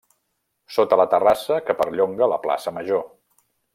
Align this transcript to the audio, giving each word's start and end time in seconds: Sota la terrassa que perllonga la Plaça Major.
Sota 0.77 0.97
la 1.01 1.05
terrassa 1.11 1.59
que 1.67 1.75
perllonga 1.81 2.31
la 2.33 2.41
Plaça 2.47 2.75
Major. 2.79 3.05